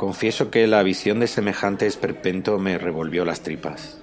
[0.00, 3.98] Confieso que la visión de semejante esperpento me revolvió las tripas.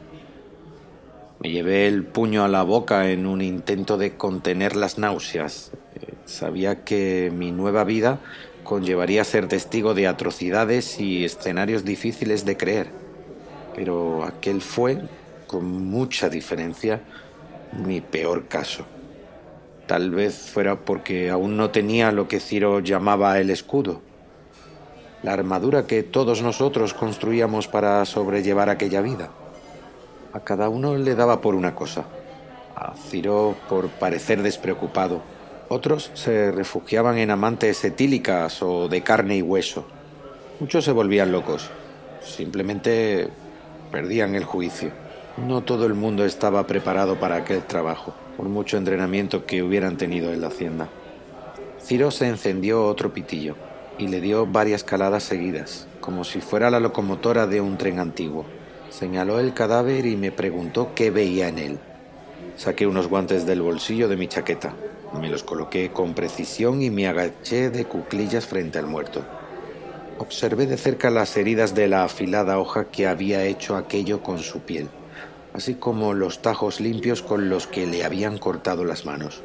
[1.40, 5.72] Me llevé el puño a la boca en un intento de contener las náuseas.
[5.96, 8.20] Eh, sabía que mi nueva vida
[8.64, 12.92] conllevaría ser testigo de atrocidades y escenarios difíciles de creer.
[13.76, 15.02] Pero aquel fue,
[15.48, 17.02] con mucha diferencia,
[17.74, 18.86] mi peor caso.
[19.88, 24.04] Tal vez fuera porque aún no tenía lo que Ciro llamaba el escudo,
[25.24, 29.30] la armadura que todos nosotros construíamos para sobrellevar aquella vida.
[30.34, 32.06] A cada uno le daba por una cosa.
[32.76, 35.22] A Ciro por parecer despreocupado.
[35.70, 39.86] Otros se refugiaban en amantes etílicas o de carne y hueso.
[40.60, 41.70] Muchos se volvían locos.
[42.22, 43.30] Simplemente
[43.92, 44.92] perdían el juicio.
[45.38, 50.32] No todo el mundo estaba preparado para aquel trabajo por mucho entrenamiento que hubieran tenido
[50.32, 50.90] en la hacienda.
[51.82, 53.56] Ciro se encendió otro pitillo
[53.98, 58.46] y le dio varias caladas seguidas, como si fuera la locomotora de un tren antiguo.
[58.90, 61.80] Señaló el cadáver y me preguntó qué veía en él.
[62.56, 64.74] Saqué unos guantes del bolsillo de mi chaqueta,
[65.20, 69.24] me los coloqué con precisión y me agaché de cuclillas frente al muerto.
[70.20, 74.62] Observé de cerca las heridas de la afilada hoja que había hecho aquello con su
[74.62, 74.90] piel
[75.58, 79.42] así como los tajos limpios con los que le habían cortado las manos.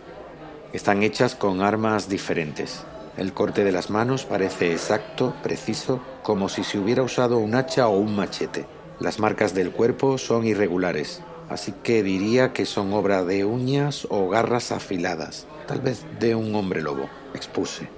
[0.74, 2.84] Están hechas con armas diferentes.
[3.16, 7.86] El corte de las manos parece exacto, preciso, como si se hubiera usado un hacha
[7.88, 8.64] o un machete.
[9.00, 14.28] Las marcas del cuerpo son irregulares, así que diría que son obra de uñas o
[14.28, 17.88] garras afiladas, tal vez de un hombre lobo, expuse.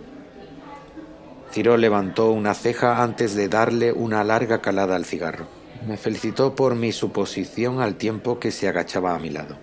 [1.52, 5.46] Ciro levantó una ceja antes de darle una larga calada al cigarro.
[5.86, 9.56] Me felicitó por mi suposición al tiempo que se agachaba a mi lado.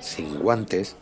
[0.00, 0.96] Sin guantes,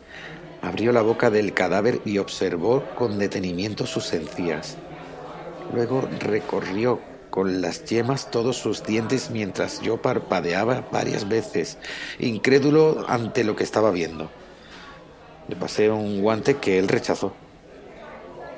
[0.61, 4.77] abrió la boca del cadáver y observó con detenimiento sus encías.
[5.73, 11.77] Luego recorrió con las yemas todos sus dientes mientras yo parpadeaba varias veces,
[12.17, 14.29] incrédulo ante lo que estaba viendo.
[15.47, 17.33] Le pasé un guante que él rechazó.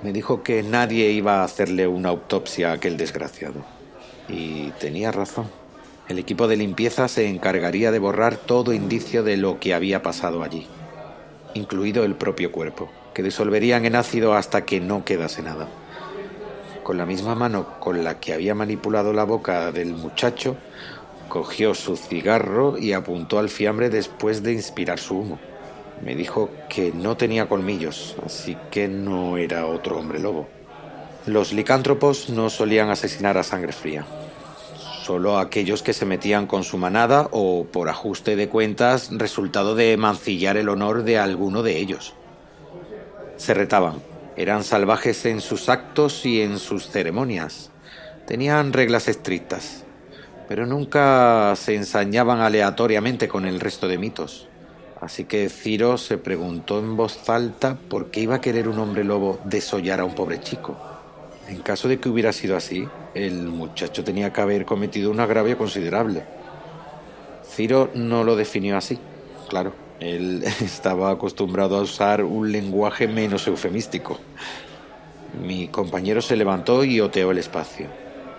[0.04, 3.64] Me dijo que nadie iba a hacerle una autopsia a aquel desgraciado.
[4.28, 5.50] Y tenía razón.
[6.08, 10.44] El equipo de limpieza se encargaría de borrar todo indicio de lo que había pasado
[10.44, 10.68] allí,
[11.54, 15.68] incluido el propio cuerpo, que disolverían en ácido hasta que no quedase nada.
[16.84, 20.58] Con la misma mano con la que había manipulado la boca del muchacho,
[21.30, 25.40] cogió su cigarro y apuntó al fiambre después de inspirar su humo.
[26.04, 30.48] Me dijo que no tenía colmillos, así que no era otro hombre lobo.
[31.28, 34.06] Los licántropos no solían asesinar a sangre fría.
[35.04, 39.98] Solo aquellos que se metían con su manada o, por ajuste de cuentas, resultado de
[39.98, 42.14] mancillar el honor de alguno de ellos.
[43.36, 43.96] Se retaban.
[44.38, 47.72] Eran salvajes en sus actos y en sus ceremonias.
[48.28, 49.86] Tenían reglas estrictas,
[50.48, 54.48] pero nunca se ensañaban aleatoriamente con el resto de mitos.
[55.00, 59.04] Así que Ciro se preguntó en voz alta por qué iba a querer un hombre
[59.04, 60.78] lobo desollar a un pobre chico.
[61.48, 65.58] En caso de que hubiera sido así, el muchacho tenía que haber cometido un agravio
[65.58, 66.24] considerable.
[67.46, 68.98] Ciro no lo definió así,
[69.50, 69.74] claro.
[70.00, 74.20] Él estaba acostumbrado a usar un lenguaje menos eufemístico.
[75.46, 77.88] Mi compañero se levantó y oteó el espacio.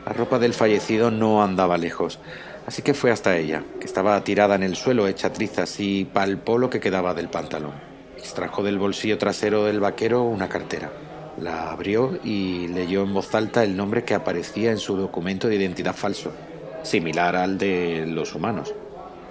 [0.05, 2.19] La ropa del fallecido no andaba lejos,
[2.67, 6.59] así que fue hasta ella, que estaba tirada en el suelo hecha trizas y palpó
[6.59, 7.73] lo que quedaba del pantalón.
[8.19, 10.91] Extrajo del bolsillo trasero del vaquero una cartera.
[11.39, 15.57] La abrió y leyó en voz alta el nombre que aparecía en su documento de
[15.57, 16.33] identidad falso,
[16.83, 18.75] similar al de los humanos.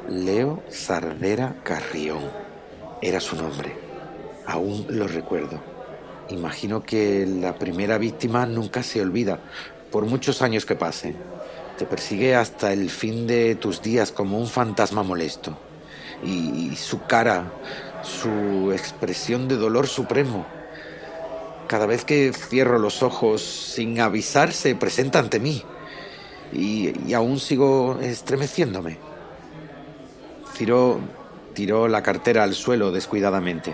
[0.09, 2.23] Leo Sardera Carrión.
[3.01, 3.75] Era su nombre.
[4.47, 5.61] Aún lo recuerdo.
[6.29, 9.39] Imagino que la primera víctima nunca se olvida,
[9.91, 11.15] por muchos años que pasen.
[11.77, 15.57] Te persigue hasta el fin de tus días como un fantasma molesto.
[16.23, 17.51] Y, su cara,
[18.03, 20.45] su expresión de dolor supremo,
[21.71, 25.63] cada vez que cierro los ojos sin avisar se presenta ante mí.
[26.51, 28.97] Y, aún sigo estremeciéndome.
[30.53, 30.99] Ciro
[31.53, 33.73] tiró la cartera al suelo descuidadamente.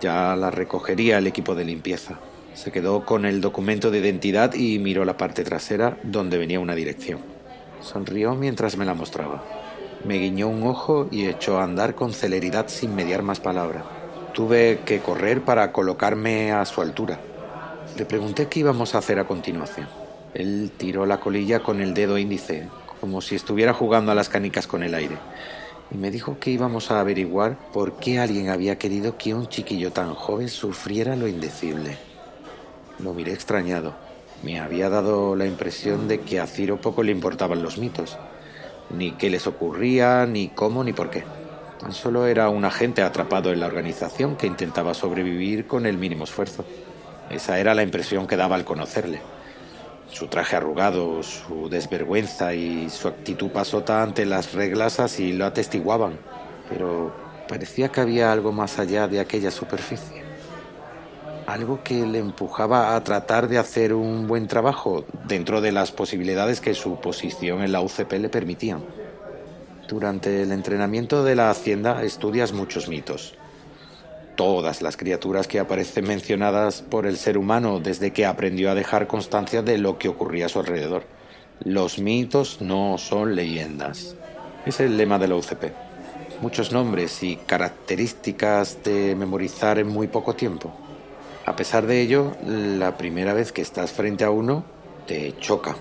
[0.00, 2.20] Ya la recogería el equipo de limpieza.
[2.54, 6.76] Se quedó con el documento de identidad y miró la parte trasera donde venía una
[6.76, 7.18] dirección.
[7.80, 9.42] Sonrió mientras me la mostraba.
[10.04, 14.01] Me guiñó un ojo y echó a andar con celeridad sin mediar más palabra.
[14.32, 17.20] Tuve que correr para colocarme a su altura.
[17.98, 19.86] Le pregunté qué íbamos a hacer a continuación.
[20.32, 22.68] Él tiró la colilla con el dedo índice,
[23.00, 25.16] como si estuviera jugando a las canicas con el aire,
[25.90, 29.92] y me dijo que íbamos a averiguar por qué alguien había querido que un chiquillo
[29.92, 31.98] tan joven sufriera lo indecible.
[32.98, 33.92] Lo miré extrañado.
[34.42, 38.16] Me había dado la impresión de que a Ciro poco le importaban los mitos,
[38.88, 41.24] ni qué les ocurría, ni cómo, ni por qué.
[41.82, 46.22] Tan solo era un agente atrapado en la organización que intentaba sobrevivir con el mínimo
[46.22, 46.64] esfuerzo.
[47.28, 49.20] Esa era la impresión que daba al conocerle.
[50.08, 56.20] Su traje arrugado, su desvergüenza y su actitud pasota ante las reglas así lo atestiguaban,
[56.68, 57.12] pero
[57.48, 60.22] parecía que había algo más allá de aquella superficie.
[61.48, 66.60] Algo que le empujaba a tratar de hacer un buen trabajo dentro de las posibilidades
[66.60, 69.01] que su posición en la UCP le permitían.
[69.92, 73.34] Durante el entrenamiento de la hacienda estudias muchos mitos,
[74.36, 79.06] todas las criaturas que aparecen mencionadas por el ser humano desde que aprendió a dejar
[79.06, 81.04] constancia de lo que ocurría a su alrededor.
[81.62, 84.16] Los mitos no son leyendas.
[84.64, 85.74] Es el lema de la UCP.
[86.40, 90.72] Muchos nombres y características de memorizar en muy poco tiempo.
[91.44, 94.64] A pesar de ello, la primera vez que estás frente a uno
[95.06, 95.76] te choca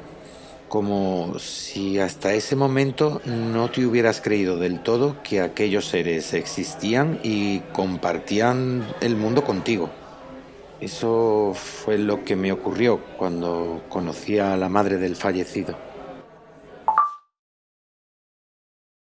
[0.72, 7.20] como si hasta ese momento no te hubieras creído del todo que aquellos seres existían
[7.24, 9.90] y compartían el mundo contigo.
[10.80, 15.91] Eso fue lo que me ocurrió cuando conocí a la madre del fallecido.